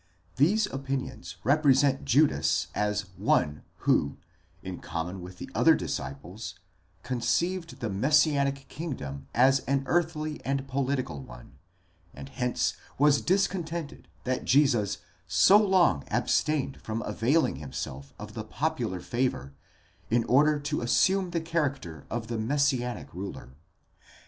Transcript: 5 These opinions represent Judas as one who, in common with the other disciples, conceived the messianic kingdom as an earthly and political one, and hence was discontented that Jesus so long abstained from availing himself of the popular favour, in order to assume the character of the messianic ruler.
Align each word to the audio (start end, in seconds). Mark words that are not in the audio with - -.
5 0.31 0.37
These 0.37 0.65
opinions 0.65 1.37
represent 1.43 2.05
Judas 2.05 2.69
as 2.73 3.01
one 3.17 3.61
who, 3.85 4.17
in 4.63 4.79
common 4.79 5.21
with 5.21 5.37
the 5.37 5.47
other 5.53 5.75
disciples, 5.75 6.55
conceived 7.03 7.81
the 7.81 7.89
messianic 7.91 8.67
kingdom 8.67 9.27
as 9.35 9.59
an 9.67 9.83
earthly 9.85 10.43
and 10.43 10.67
political 10.67 11.21
one, 11.21 11.59
and 12.15 12.29
hence 12.29 12.73
was 12.97 13.21
discontented 13.21 14.07
that 14.23 14.43
Jesus 14.43 14.97
so 15.27 15.57
long 15.59 16.03
abstained 16.09 16.81
from 16.81 17.03
availing 17.03 17.57
himself 17.57 18.11
of 18.17 18.33
the 18.33 18.43
popular 18.43 19.01
favour, 19.01 19.53
in 20.09 20.23
order 20.23 20.59
to 20.61 20.81
assume 20.81 21.29
the 21.29 21.39
character 21.41 22.07
of 22.09 22.25
the 22.25 22.39
messianic 22.39 23.13
ruler. 23.13 23.53